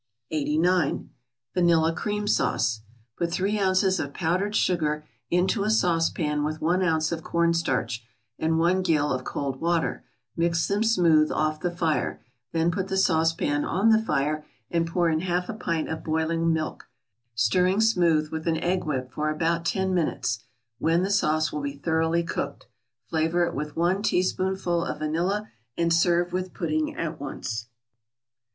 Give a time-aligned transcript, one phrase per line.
[0.31, 1.11] 89.
[1.53, 2.81] =Vanilla Cream Sauce.=
[3.17, 7.53] Put three ounces of powdered sugar into a sauce pan with one ounce of corn
[7.53, 8.03] starch,
[8.39, 10.03] and one gill of cold water;
[10.35, 12.19] mix them smooth off the fire;
[12.51, 16.03] then put the sauce pan on the fire and pour in half a pint of
[16.03, 16.89] boiling milk,
[17.35, 20.39] stirring smooth with an egg whip for about ten minutes,
[20.79, 22.65] when the sauce will be thoroughly cooked;
[23.07, 27.67] flavor it with one teaspoonful of vanilla, and serve with pudding at once.